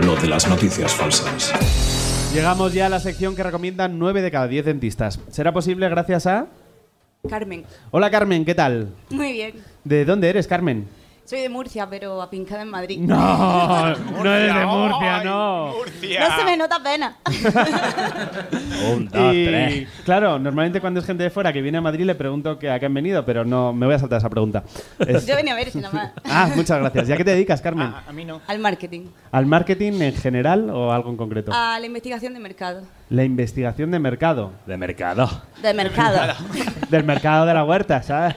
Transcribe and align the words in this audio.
Lo 0.00 0.16
de 0.16 0.26
las 0.26 0.48
noticias 0.48 0.94
falsas. 0.94 1.52
Llegamos 2.32 2.72
ya 2.72 2.86
a 2.86 2.88
la 2.88 2.98
sección 2.98 3.36
que 3.36 3.42
recomiendan 3.42 3.98
9 3.98 4.22
de 4.22 4.30
cada 4.30 4.48
10 4.48 4.64
dentistas. 4.64 5.20
¿Será 5.30 5.52
posible 5.52 5.86
gracias 5.90 6.26
a...? 6.26 6.46
Carmen. 7.28 7.64
Hola 7.90 8.10
Carmen, 8.10 8.44
¿qué 8.44 8.54
tal? 8.54 8.88
Muy 9.10 9.32
bien. 9.32 9.54
¿De 9.84 10.04
dónde 10.06 10.30
eres, 10.30 10.48
Carmen? 10.48 10.88
Soy 11.24 11.40
de 11.40 11.48
Murcia, 11.48 11.88
pero 11.88 12.20
apincada 12.20 12.62
en 12.62 12.68
Madrid. 12.68 12.98
No, 13.00 13.16
no 14.22 14.34
eres 14.34 14.54
de 14.54 14.66
Murcia, 14.66 15.22
no. 15.24 15.68
No 15.72 16.36
se 16.38 16.44
me 16.44 16.56
nota 16.56 16.82
pena. 16.82 17.16
Un, 18.92 19.08
dos, 19.08 19.32
Y, 19.34 19.44
tres. 19.46 19.88
claro, 20.04 20.38
normalmente 20.40 20.80
cuando 20.80 20.98
es 21.00 21.06
gente 21.06 21.22
de 21.22 21.30
fuera 21.30 21.52
que 21.52 21.62
viene 21.62 21.78
a 21.78 21.80
Madrid 21.80 22.04
le 22.04 22.16
pregunto 22.16 22.58
que 22.58 22.68
a 22.70 22.78
qué 22.80 22.86
han 22.86 22.94
venido, 22.94 23.24
pero 23.24 23.44
no 23.44 23.72
me 23.72 23.86
voy 23.86 23.94
a 23.94 23.98
saltar 24.00 24.18
esa 24.18 24.28
pregunta. 24.28 24.64
Es- 24.98 25.24
Yo 25.24 25.36
venía 25.36 25.52
a 25.52 25.56
ver 25.56 25.70
si 25.70 25.78
nada 25.78 25.94
más. 25.94 26.10
Ah, 26.24 26.50
muchas 26.56 26.78
gracias. 26.80 27.08
¿Y 27.08 27.12
a 27.12 27.16
qué 27.16 27.24
te 27.24 27.30
dedicas, 27.32 27.60
Carmen? 27.62 27.92
A 28.06 28.12
mí 28.12 28.24
no. 28.24 28.40
Al 28.48 28.58
marketing. 28.58 29.06
¿Al 29.30 29.46
marketing 29.46 30.00
en 30.02 30.14
general 30.14 30.70
o 30.70 30.92
algo 30.92 31.10
en 31.10 31.16
concreto? 31.16 31.52
A 31.54 31.78
la 31.78 31.86
investigación 31.86 32.34
de 32.34 32.40
mercado. 32.40 32.82
La 33.10 33.22
investigación 33.24 33.90
de 33.92 33.98
mercado. 34.00 34.52
De 34.66 34.76
mercado. 34.76 35.28
De 35.62 35.72
mercado. 35.72 36.18
Del 36.90 37.04
mercado 37.04 37.46
de 37.46 37.54
la 37.54 37.64
huerta, 37.64 38.02
¿sabes? 38.02 38.34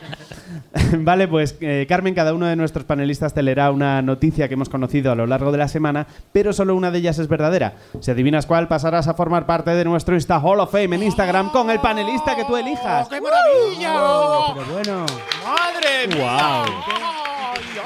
vale, 0.99 1.27
pues 1.27 1.57
eh, 1.61 1.85
Carmen, 1.87 2.13
cada 2.13 2.33
uno 2.33 2.47
de 2.47 2.55
nuestros 2.55 2.85
panelistas 2.85 3.33
te 3.33 3.41
leerá 3.41 3.71
una 3.71 4.01
noticia 4.01 4.47
que 4.47 4.55
hemos 4.55 4.69
conocido 4.69 5.11
a 5.11 5.15
lo 5.15 5.25
largo 5.25 5.51
de 5.51 5.57
la 5.57 5.67
semana, 5.67 6.07
pero 6.31 6.53
solo 6.53 6.75
una 6.75 6.91
de 6.91 6.99
ellas 6.99 7.17
es 7.19 7.27
verdadera. 7.27 7.75
Si 8.01 8.11
adivinas 8.11 8.45
cuál, 8.45 8.67
pasarás 8.67 9.07
a 9.07 9.13
formar 9.13 9.45
parte 9.45 9.71
de 9.71 9.85
nuestro 9.85 10.15
Insta 10.15 10.39
Hall 10.39 10.59
of 10.59 10.71
Fame 10.71 10.95
en 10.95 11.03
Instagram 11.03 11.51
con 11.51 11.69
el 11.69 11.79
panelista 11.79 12.35
que 12.35 12.43
tú 12.45 12.57
elijas. 12.57 13.07
¡Oh, 13.07 13.09
¡Qué 13.09 13.21
maravilla! 13.21 14.53
Pero 14.53 14.73
bueno, 14.73 15.05
¡Madre 15.45 16.07
mía! 16.07 16.17
Guau. 16.17 16.65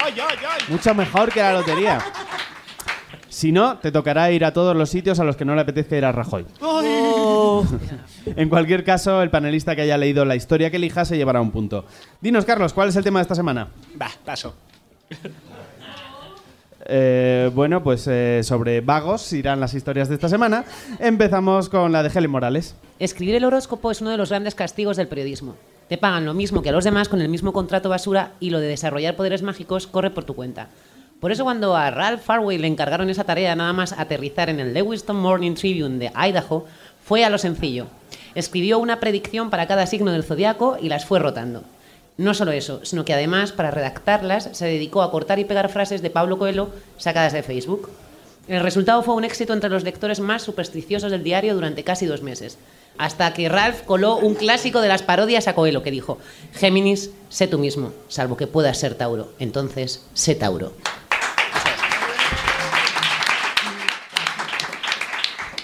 ¡Ay, 0.02 0.04
ay, 0.04 0.14
ay, 0.28 0.38
ay! 0.48 0.64
mucho 0.68 0.94
mejor 0.94 1.30
que 1.30 1.40
la 1.40 1.52
lotería. 1.52 1.98
Si 3.28 3.52
no, 3.52 3.78
te 3.78 3.92
tocará 3.92 4.30
ir 4.32 4.44
a 4.44 4.52
todos 4.52 4.76
los 4.76 4.90
sitios 4.90 5.20
a 5.20 5.24
los 5.24 5.36
que 5.36 5.44
no 5.44 5.54
le 5.54 5.60
apetezca 5.60 5.96
ir 5.96 6.04
a 6.04 6.12
Rajoy. 6.12 6.44
En 8.26 8.48
cualquier 8.48 8.84
caso, 8.84 9.22
el 9.22 9.30
panelista 9.30 9.74
que 9.74 9.82
haya 9.82 9.96
leído 9.96 10.24
la 10.24 10.36
historia 10.36 10.70
que 10.70 10.76
elija 10.76 11.04
se 11.04 11.16
llevará 11.16 11.40
un 11.40 11.50
punto. 11.50 11.84
Dinos, 12.20 12.44
Carlos, 12.44 12.72
¿cuál 12.72 12.88
es 12.88 12.96
el 12.96 13.04
tema 13.04 13.18
de 13.18 13.22
esta 13.22 13.34
semana? 13.34 13.68
Va, 14.00 14.10
paso. 14.24 14.54
Eh, 16.92 17.50
bueno, 17.54 17.82
pues 17.82 18.06
eh, 18.08 18.40
sobre 18.42 18.80
vagos 18.80 19.32
irán 19.32 19.60
las 19.60 19.74
historias 19.74 20.08
de 20.08 20.16
esta 20.16 20.28
semana. 20.28 20.64
Empezamos 20.98 21.68
con 21.68 21.92
la 21.92 22.02
de 22.02 22.10
Helen 22.12 22.30
Morales. 22.30 22.74
Escribir 22.98 23.36
el 23.36 23.44
horóscopo 23.44 23.90
es 23.90 24.00
uno 24.00 24.10
de 24.10 24.16
los 24.16 24.30
grandes 24.30 24.54
castigos 24.54 24.96
del 24.96 25.06
periodismo. 25.06 25.56
Te 25.88 25.98
pagan 25.98 26.24
lo 26.24 26.34
mismo 26.34 26.62
que 26.62 26.70
a 26.70 26.72
los 26.72 26.84
demás 26.84 27.08
con 27.08 27.20
el 27.20 27.28
mismo 27.28 27.52
contrato 27.52 27.88
basura 27.88 28.32
y 28.40 28.50
lo 28.50 28.60
de 28.60 28.68
desarrollar 28.68 29.16
poderes 29.16 29.42
mágicos 29.42 29.86
corre 29.86 30.10
por 30.10 30.24
tu 30.24 30.34
cuenta. 30.34 30.68
Por 31.20 31.32
eso 31.32 31.44
cuando 31.44 31.76
a 31.76 31.90
Ralph 31.90 32.22
Farway 32.22 32.56
le 32.56 32.66
encargaron 32.66 33.10
esa 33.10 33.24
tarea 33.24 33.54
nada 33.54 33.74
más 33.74 33.92
aterrizar 33.92 34.48
en 34.48 34.58
el 34.58 34.72
Lewiston 34.72 35.16
Morning 35.16 35.52
Tribune 35.52 35.98
de 35.98 36.10
Idaho, 36.16 36.64
fue 37.04 37.26
a 37.26 37.30
lo 37.30 37.36
sencillo. 37.36 37.88
Escribió 38.34 38.78
una 38.78 39.00
predicción 39.00 39.50
para 39.50 39.66
cada 39.66 39.86
signo 39.86 40.12
del 40.12 40.24
zodiaco 40.24 40.78
y 40.80 40.88
las 40.88 41.04
fue 41.04 41.18
rotando. 41.18 41.62
No 42.16 42.32
solo 42.32 42.52
eso, 42.52 42.80
sino 42.84 43.04
que 43.04 43.12
además 43.12 43.52
para 43.52 43.70
redactarlas 43.70 44.48
se 44.52 44.64
dedicó 44.64 45.02
a 45.02 45.10
cortar 45.10 45.38
y 45.38 45.44
pegar 45.44 45.68
frases 45.68 46.00
de 46.00 46.08
Pablo 46.08 46.38
Coelho 46.38 46.70
sacadas 46.96 47.34
de 47.34 47.42
Facebook. 47.42 47.90
El 48.48 48.62
resultado 48.62 49.02
fue 49.02 49.14
un 49.14 49.24
éxito 49.24 49.52
entre 49.52 49.68
los 49.68 49.84
lectores 49.84 50.20
más 50.20 50.42
supersticiosos 50.42 51.10
del 51.10 51.22
diario 51.22 51.54
durante 51.54 51.84
casi 51.84 52.06
dos 52.06 52.22
meses, 52.22 52.56
hasta 52.96 53.32
que 53.34 53.50
Ralph 53.50 53.82
coló 53.82 54.16
un 54.16 54.34
clásico 54.34 54.80
de 54.80 54.88
las 54.88 55.02
parodias 55.02 55.48
a 55.48 55.54
Coelho 55.54 55.82
que 55.82 55.90
dijo, 55.90 56.18
Géminis, 56.54 57.10
sé 57.28 57.46
tú 57.46 57.58
mismo, 57.58 57.92
salvo 58.08 58.38
que 58.38 58.46
puedas 58.46 58.78
ser 58.78 58.94
Tauro, 58.94 59.32
entonces 59.38 60.06
sé 60.14 60.34
Tauro. 60.34 60.72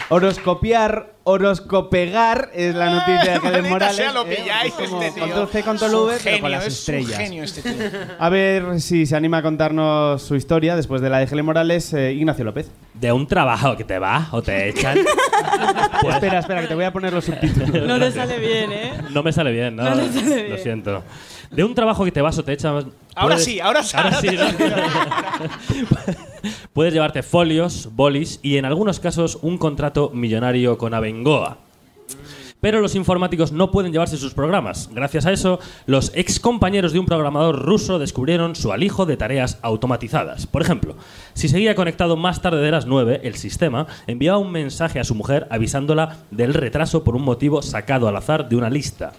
Horoscopiar, 0.09 1.15
horoscopegar 1.25 2.50
es 2.55 2.75
la 2.77 2.91
noticia 2.91 3.41
de 3.41 3.49
Helen 3.49 3.69
Morales. 3.69 3.97
sea, 3.97 4.12
lo 4.12 4.25
¿eh? 4.27 4.37
pilláis, 4.37 4.72
Es 4.78 4.89
como 4.89 5.03
este. 5.03 5.21
Control 5.21 5.49
C, 5.49 5.62
Control 5.62 5.94
V, 5.94 6.17
pero 6.22 6.41
con 6.41 6.50
las 6.53 6.67
es 6.67 6.89
un 6.89 6.94
estrellas. 6.94 7.19
genio 7.19 7.43
este 7.43 7.62
tío. 7.62 7.72
A 8.19 8.28
ver 8.28 8.81
si 8.81 9.05
se 9.06 9.17
anima 9.17 9.39
a 9.39 9.43
contarnos 9.43 10.22
su 10.22 10.37
historia 10.37 10.77
después 10.77 11.00
de 11.03 11.11
la 11.11 11.19
de 11.19 11.25
Helen 11.25 11.44
Morales, 11.44 11.93
eh, 11.93 12.12
Ignacio 12.12 12.44
López. 12.44 12.71
De 12.94 13.11
un 13.12 13.27
trabajo 13.27 13.77
que 13.77 13.83
te 13.84 13.99
va 13.99 14.28
o 14.31 14.43
te 14.43 14.69
echan. 14.69 14.99
Pues, 16.00 16.15
Espera, 16.15 16.38
espera, 16.41 16.61
que 16.61 16.67
te 16.67 16.75
voy 16.75 16.84
a 16.84 16.93
poner 16.93 17.12
los 17.12 17.25
subtítulos. 17.25 17.71
No 17.87 17.99
te 17.99 18.11
sale 18.12 18.38
bien, 18.38 18.71
¿eh? 18.73 18.93
No 19.11 19.23
me 19.23 19.33
sale 19.33 19.50
bien, 19.50 19.75
¿no? 19.77 19.84
Lo 19.94 20.59
siento. 20.59 21.03
De 21.50 21.64
un 21.64 21.74
trabajo 21.74 22.04
que 22.04 22.12
te 22.12 22.20
vas 22.22 22.36
o 22.38 22.44
te 22.44 22.52
echan. 22.52 22.92
Ahora 23.14 23.34
puedes- 23.36 23.44
sí, 23.44 23.60
ahora 23.60 23.82
sí. 23.82 23.96
Ahora 23.96 24.20
sí. 24.20 24.28
Puedes 26.72 26.92
llevarte 26.92 27.22
folios, 27.22 27.88
bolis 27.92 28.38
y 28.42 28.56
en 28.56 28.64
algunos 28.64 29.00
casos 29.00 29.38
un 29.42 29.58
contrato 29.58 30.10
millonario 30.12 30.76
con 30.78 30.94
Abengoa. 30.94 31.58
Pero 32.60 32.80
los 32.80 32.94
informáticos 32.94 33.52
no 33.52 33.70
pueden 33.70 33.92
llevarse 33.92 34.16
sus 34.16 34.32
programas. 34.32 34.88
Gracias 34.92 35.26
a 35.26 35.32
eso, 35.32 35.60
los 35.86 36.10
ex 36.14 36.40
compañeros 36.40 36.92
de 36.92 36.98
un 36.98 37.06
programador 37.06 37.62
ruso 37.64 37.98
descubrieron 37.98 38.56
su 38.56 38.72
alijo 38.72 39.04
de 39.06 39.16
tareas 39.16 39.58
automatizadas. 39.62 40.46
Por 40.46 40.62
ejemplo, 40.62 40.96
si 41.34 41.48
seguía 41.48 41.74
conectado 41.74 42.16
más 42.16 42.40
tarde 42.40 42.62
de 42.62 42.70
las 42.70 42.86
9, 42.86 43.20
el 43.24 43.34
sistema 43.36 43.86
enviaba 44.06 44.38
un 44.38 44.52
mensaje 44.52 44.98
a 44.98 45.04
su 45.04 45.14
mujer 45.14 45.46
avisándola 45.50 46.16
del 46.30 46.54
retraso 46.54 47.04
por 47.04 47.14
un 47.14 47.22
motivo 47.22 47.60
sacado 47.62 48.08
al 48.08 48.16
azar 48.16 48.48
de 48.48 48.56
una 48.56 48.70
lista. 48.70 49.12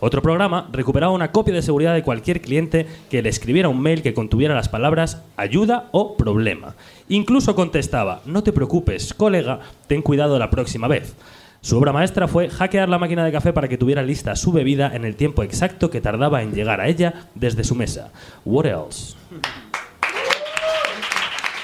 Otro 0.00 0.22
programa 0.22 0.68
recuperaba 0.72 1.12
una 1.12 1.30
copia 1.30 1.54
de 1.54 1.62
seguridad 1.62 1.94
de 1.94 2.02
cualquier 2.02 2.40
cliente 2.40 2.86
que 3.10 3.22
le 3.22 3.28
escribiera 3.28 3.68
un 3.68 3.80
mail 3.80 4.02
que 4.02 4.14
contuviera 4.14 4.54
las 4.54 4.68
palabras 4.68 5.22
ayuda 5.36 5.88
o 5.92 6.16
problema. 6.16 6.74
Incluso 7.08 7.54
contestaba, 7.54 8.22
no 8.24 8.42
te 8.42 8.52
preocupes, 8.52 9.12
colega, 9.12 9.60
ten 9.86 10.02
cuidado 10.02 10.38
la 10.38 10.50
próxima 10.50 10.88
vez. 10.88 11.14
Su 11.60 11.76
obra 11.76 11.92
maestra 11.92 12.26
fue 12.26 12.48
hackear 12.48 12.88
la 12.88 12.98
máquina 12.98 13.22
de 13.22 13.32
café 13.32 13.52
para 13.52 13.68
que 13.68 13.76
tuviera 13.76 14.02
lista 14.02 14.34
su 14.34 14.50
bebida 14.50 14.96
en 14.96 15.04
el 15.04 15.14
tiempo 15.14 15.42
exacto 15.42 15.90
que 15.90 16.00
tardaba 16.00 16.42
en 16.42 16.54
llegar 16.54 16.80
a 16.80 16.88
ella 16.88 17.26
desde 17.34 17.64
su 17.64 17.74
mesa. 17.74 18.10
What 18.46 18.64
else? 18.64 19.14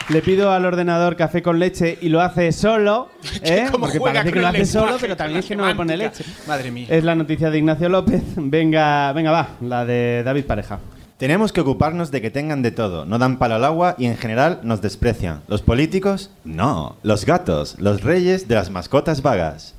Le 0.09 0.23
pido 0.23 0.53
al 0.53 0.65
ordenador 0.65 1.17
café 1.17 1.43
con 1.43 1.59
leche 1.59 1.99
y 2.01 2.09
lo 2.09 2.21
hace 2.21 2.53
solo, 2.53 3.09
¿eh? 3.43 3.67
cómo 3.73 3.87
porque 3.87 3.99
juega 3.99 4.21
parece 4.21 4.33
que 4.33 4.41
lo 4.41 4.47
hace 4.47 4.67
solo, 4.67 4.97
pero 5.01 5.17
también 5.17 5.41
es 5.41 5.47
que 5.47 5.57
no 5.57 5.67
le 5.67 5.75
pone 5.75 5.97
leche. 5.97 6.25
Madre 6.47 6.71
mía. 6.71 6.87
Es 6.89 7.03
la 7.03 7.17
noticia 7.17 7.51
de 7.51 7.59
Ignacio 7.59 7.89
López. 7.89 8.23
Venga, 8.37 9.13
venga, 9.13 9.33
va, 9.33 9.49
la 9.61 9.85
de 9.85 10.23
David 10.25 10.45
Pareja. 10.45 10.79
Tenemos 11.19 11.53
que 11.53 11.63
ocuparnos 11.63 12.11
de 12.11 12.21
que 12.21 12.31
tengan 12.31 12.63
de 12.63 12.71
todo. 12.71 13.05
No 13.05 13.19
dan 13.19 13.39
palo 13.39 13.57
al 13.57 13.65
agua 13.65 13.97
y 13.99 14.07
en 14.07 14.17
general 14.17 14.61
nos 14.63 14.81
desprecian. 14.81 15.41
¿Los 15.49 15.63
políticos? 15.63 16.31
No. 16.45 16.97
Los 17.03 17.25
gatos, 17.25 17.77
los 17.81 18.03
reyes 18.03 18.47
de 18.47 18.55
las 18.55 18.71
mascotas 18.71 19.23
vagas. 19.23 19.75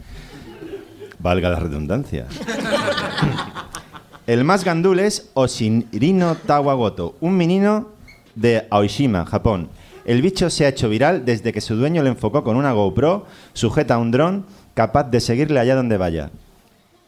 Valga 1.19 1.49
la 1.49 1.59
redundancia. 1.59 2.25
El 4.27 4.43
más 4.43 4.65
gandul 4.65 4.99
es 4.99 5.29
Oshinrino 5.35 6.35
Tawagoto, 6.35 7.15
un 7.21 7.37
menino 7.37 7.91
de 8.35 8.67
Aoshima, 8.69 9.25
Japón. 9.25 9.69
El 10.07 10.21
bicho 10.21 10.49
se 10.49 10.65
ha 10.65 10.69
hecho 10.69 10.87
viral 10.87 11.25
desde 11.25 11.51
que 11.51 11.59
su 11.59 11.75
dueño 11.75 12.01
le 12.01 12.09
enfocó 12.09 12.41
con 12.41 12.55
una 12.55 12.71
GoPro 12.71 13.25
sujeta 13.51 13.95
a 13.95 13.97
un 13.97 14.11
dron 14.11 14.45
capaz 14.73 15.03
de 15.03 15.19
seguirle 15.19 15.59
allá 15.59 15.75
donde 15.75 15.97
vaya. 15.97 16.31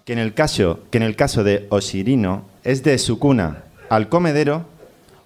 Que 0.03 0.12
en 0.12 0.19
el 0.19 0.33
caso, 0.33 0.81
que 0.91 0.97
en 0.97 1.03
el 1.03 1.15
caso 1.15 1.45
de 1.45 1.65
Oshirino 1.69 2.44
es 2.65 2.83
de 2.83 2.97
su 2.97 3.18
cuna 3.18 3.63
al 3.89 4.09
comedero 4.09 4.65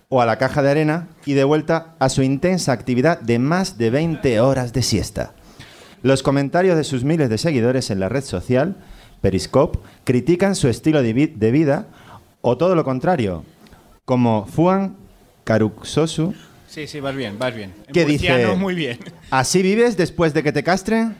o 0.08 0.22
a 0.22 0.28
la 0.28 0.38
caja 0.38 0.62
de 0.62 0.70
arena 0.70 1.08
y 1.26 1.34
de 1.34 1.44
vuelta 1.46 1.96
a 1.98 2.10
su 2.10 2.22
intensa 2.22 2.74
actividad 2.74 3.20
de 3.20 3.40
más 3.40 3.80
de 3.80 3.90
20 3.90 4.40
horas 4.40 4.72
de 4.72 4.84
siesta. 4.84 5.34
Los 6.04 6.22
comentarios 6.22 6.78
de 6.78 6.84
sus 6.84 7.04
miles 7.04 7.28
de 7.30 7.40
seguidores 7.40 7.90
en 7.90 8.00
la 8.00 8.08
red 8.08 8.24
social, 8.24 8.76
Periscope, 9.22 9.80
critican 10.04 10.56
su 10.56 10.68
estilo 10.68 11.02
de, 11.02 11.14
de 11.14 11.52
vida 11.52 11.88
o 12.42 12.56
todo 12.56 12.76
lo 12.76 12.84
contrario, 12.84 13.44
como 14.06 14.46
Fuan 14.46 14.96
Karuksosu. 15.44 16.36
Sí, 16.74 16.88
sí, 16.88 17.00
vas 17.00 17.16
bien, 17.16 17.38
vas 17.38 17.54
bien. 17.54 17.72
En 17.86 17.94
¿Qué 17.94 18.04
murciano, 18.04 18.38
dice? 18.38 18.56
muy 18.56 18.74
bien. 18.74 18.98
¿Así 19.30 19.62
vives 19.62 19.96
después 19.96 20.34
de 20.34 20.42
que 20.42 20.52
te 20.52 20.64
castren? 20.64 21.16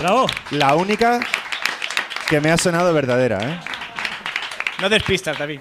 ¡Bravo! 0.00 0.26
La 0.50 0.74
única 0.74 1.20
que 2.28 2.40
me 2.40 2.50
ha 2.50 2.56
sonado 2.56 2.92
verdadera, 2.92 3.38
¿eh? 3.38 3.60
No 4.80 4.88
despistas, 4.88 5.38
David. 5.38 5.60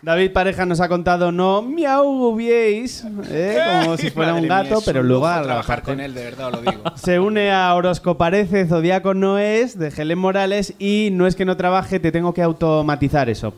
David 0.00 0.32
Pareja 0.32 0.64
nos 0.64 0.80
ha 0.80 0.88
contado 0.88 1.30
no 1.30 1.60
miau 1.60 2.06
hubiéis, 2.06 3.04
¿eh? 3.30 3.58
como 3.82 3.98
si 3.98 4.10
fuera 4.10 4.32
un 4.32 4.42
mía, 4.42 4.62
gato, 4.62 4.80
pero 4.82 5.02
lujo 5.02 5.26
a 5.26 5.40
la 5.40 5.42
trabajar 5.42 5.82
con 5.82 6.00
él, 6.00 6.14
de 6.14 6.24
verdad, 6.24 6.46
os 6.46 6.52
lo 6.54 6.70
digo. 6.70 6.82
Se 6.94 7.20
une 7.20 7.52
a 7.52 7.74
Horoscoparece, 7.74 8.66
Zodíaco 8.66 9.12
no 9.12 9.38
es, 9.38 9.78
de 9.78 9.88
Helen 9.94 10.18
Morales, 10.18 10.72
y 10.78 11.10
No 11.12 11.26
es 11.26 11.36
que 11.36 11.44
no 11.44 11.58
trabaje, 11.58 12.00
te 12.00 12.12
tengo 12.12 12.32
que 12.32 12.40
automatizar 12.40 13.28
eso, 13.28 13.52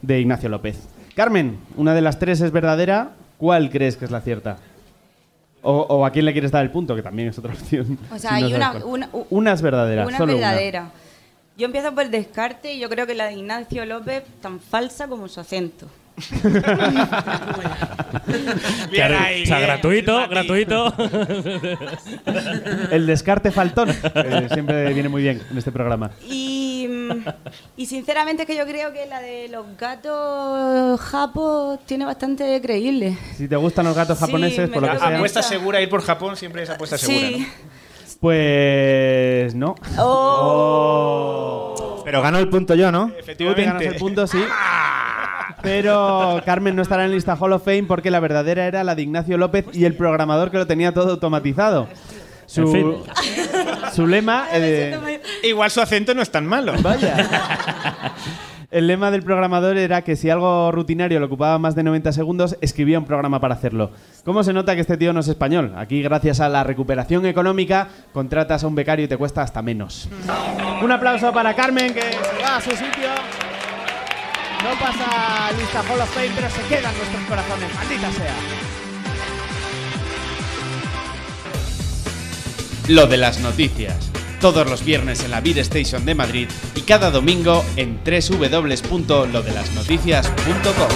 de 0.00 0.20
Ignacio 0.20 0.48
López. 0.48 0.93
Carmen, 1.14 1.58
una 1.76 1.94
de 1.94 2.00
las 2.00 2.18
tres 2.18 2.40
es 2.40 2.50
verdadera, 2.50 3.12
¿cuál 3.38 3.70
crees 3.70 3.96
que 3.96 4.04
es 4.04 4.10
la 4.10 4.20
cierta? 4.20 4.58
O, 5.62 5.80
o 5.80 6.04
a 6.04 6.10
quién 6.10 6.24
le 6.24 6.32
quieres 6.32 6.50
dar 6.50 6.62
el 6.64 6.70
punto, 6.70 6.94
que 6.94 7.02
también 7.02 7.28
es 7.28 7.38
otra 7.38 7.52
opción. 7.52 7.98
O 8.10 8.18
sea, 8.18 8.36
si 8.36 8.40
no 8.40 8.46
hay 8.46 8.54
una, 8.54 8.72
una, 8.84 9.08
Una 9.30 9.52
es 9.52 9.62
verdadera, 9.62 10.06
una 10.06 10.18
solo 10.18 10.34
verdadera. 10.34 10.90
Yo 11.56 11.66
empiezo 11.66 11.94
por 11.94 12.02
el 12.02 12.10
descarte 12.10 12.74
y 12.74 12.80
yo 12.80 12.88
creo 12.88 13.06
que 13.06 13.14
la 13.14 13.26
de 13.26 13.34
Ignacio 13.34 13.86
López 13.86 14.24
tan 14.40 14.58
falsa 14.58 15.06
como 15.06 15.28
su 15.28 15.38
acento. 15.40 15.86
Bien 18.26 18.42
Claro, 18.92 19.18
ahí, 19.18 19.42
o 19.42 19.46
sea, 19.46 19.58
bien, 19.58 19.68
gratuito, 19.68 20.28
gratuito. 20.28 20.94
El 22.90 23.06
descarte 23.06 23.50
faltón, 23.50 23.88
que 23.88 24.48
siempre 24.52 24.92
viene 24.92 25.08
muy 25.08 25.22
bien 25.22 25.42
en 25.50 25.58
este 25.58 25.72
programa. 25.72 26.12
Y, 26.28 26.73
y 27.76 27.86
sinceramente 27.86 28.42
es 28.42 28.46
que 28.46 28.56
yo 28.56 28.66
creo 28.66 28.92
que 28.92 29.06
la 29.06 29.20
de 29.20 29.48
los 29.48 29.64
gatos 29.78 31.00
japos 31.00 31.78
tiene 31.86 32.04
bastante 32.04 32.60
creíble. 32.60 33.16
Si 33.36 33.48
te 33.48 33.56
gustan 33.56 33.86
los 33.86 33.96
gatos 33.96 34.18
japoneses, 34.18 34.68
por 34.70 34.82
lo 34.82 34.90
que 34.90 34.98
sea, 34.98 35.16
Apuesta 35.16 35.42
segura, 35.42 35.80
ir 35.80 35.88
por 35.88 36.02
Japón 36.02 36.36
siempre 36.36 36.62
es 36.62 36.70
apuesta 36.70 36.98
segura. 36.98 37.28
Sí. 37.28 37.48
pues 38.20 39.54
no. 39.54 39.74
Oh. 39.98 42.02
Pero 42.04 42.22
gano 42.22 42.38
el 42.38 42.48
punto 42.48 42.74
yo, 42.74 42.92
¿no? 42.92 43.06
¿no? 43.06 43.06
Tú 43.06 43.12
te 43.12 43.14
ganas 43.14 43.24
Efectivamente. 43.24 43.86
el 43.86 43.96
punto, 43.96 44.26
sí. 44.26 44.38
Pero 45.62 46.42
Carmen 46.44 46.76
no 46.76 46.82
estará 46.82 47.06
en 47.06 47.12
lista 47.12 47.36
Hall 47.40 47.52
of 47.54 47.64
Fame 47.64 47.84
porque 47.84 48.10
la 48.10 48.20
verdadera 48.20 48.66
era 48.66 48.84
la 48.84 48.94
de 48.94 49.02
Ignacio 49.02 49.38
López 49.38 49.64
y 49.72 49.86
el 49.86 49.96
programador 49.96 50.50
que 50.50 50.58
lo 50.58 50.66
tenía 50.66 50.92
todo 50.92 51.12
automatizado. 51.12 51.88
Su, 52.46 52.62
En 52.62 52.72
fin. 52.72 52.94
Su 53.94 54.06
lema. 54.06 54.46
eh, 54.52 55.20
Igual 55.42 55.70
su 55.70 55.80
acento 55.80 56.14
no 56.14 56.22
es 56.22 56.30
tan 56.30 56.46
malo. 56.46 56.74
vaya. 56.82 57.16
El 58.70 58.88
lema 58.88 59.12
del 59.12 59.22
programador 59.22 59.76
era 59.76 60.02
que 60.02 60.16
si 60.16 60.30
algo 60.30 60.72
rutinario 60.72 61.20
le 61.20 61.26
ocupaba 61.26 61.58
más 61.60 61.76
de 61.76 61.84
90 61.84 62.10
segundos, 62.12 62.56
escribía 62.60 62.98
un 62.98 63.04
programa 63.04 63.40
para 63.40 63.54
hacerlo. 63.54 63.92
¿Cómo 64.24 64.42
se 64.42 64.52
nota 64.52 64.74
que 64.74 64.80
este 64.80 64.96
tío 64.96 65.12
no 65.12 65.20
es 65.20 65.28
español? 65.28 65.74
Aquí, 65.76 66.02
gracias 66.02 66.40
a 66.40 66.48
la 66.48 66.64
recuperación 66.64 67.24
económica, 67.24 67.86
contratas 68.12 68.64
a 68.64 68.66
un 68.66 68.74
becario 68.74 69.04
y 69.04 69.08
te 69.08 69.16
cuesta 69.16 69.42
hasta 69.42 69.62
menos. 69.62 70.08
Un 70.82 70.90
aplauso 70.90 71.32
para 71.32 71.54
Carmen, 71.54 71.94
que 71.94 72.00
se 72.02 72.42
va 72.42 72.56
a 72.56 72.60
su 72.60 72.70
sitio. 72.70 73.10
No 74.64 74.70
pasa 74.80 75.52
lista 75.56 75.80
Hall 75.88 76.00
of 76.00 76.10
Fame, 76.12 76.30
pero 76.34 76.50
se 76.50 76.62
queda 76.62 76.90
en 76.90 76.96
nuestros 76.96 77.22
corazones. 77.28 77.74
Maldita 77.76 78.10
sea. 78.10 78.34
Lo 82.88 83.06
de 83.06 83.16
las 83.16 83.40
noticias. 83.40 84.10
Todos 84.42 84.68
los 84.68 84.84
viernes 84.84 85.24
en 85.24 85.30
la 85.30 85.40
Beat 85.40 85.56
Station 85.56 86.04
de 86.04 86.14
Madrid 86.14 86.48
y 86.74 86.82
cada 86.82 87.10
domingo 87.10 87.64
en 87.76 87.98
www.lodelasnoticias.com. 88.04 90.90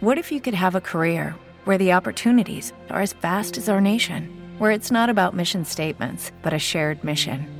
What 0.00 0.16
if 0.16 0.32
you 0.32 0.40
could 0.40 0.54
have 0.54 0.74
a 0.74 0.80
career 0.80 1.34
where 1.66 1.76
the 1.76 1.92
opportunities 1.92 2.72
are 2.88 3.02
as 3.02 3.12
vast 3.12 3.58
as 3.58 3.68
our 3.68 3.82
nation, 3.82 4.30
where 4.58 4.70
it's 4.70 4.90
not 4.90 5.10
about 5.10 5.36
mission 5.36 5.66
statements, 5.66 6.32
but 6.40 6.54
a 6.54 6.58
shared 6.58 7.04
mission? 7.04 7.59